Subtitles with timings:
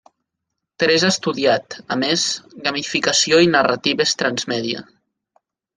[0.83, 2.25] Teresa ha estudiat, a més,
[2.69, 4.87] gamificació i narratives transmèdia.